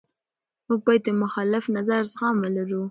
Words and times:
موږ 0.67 0.79
باید 0.85 1.01
د 1.05 1.09
مخالف 1.23 1.63
نظر 1.77 2.01
زغم 2.11 2.35
ولرو. 2.41 2.79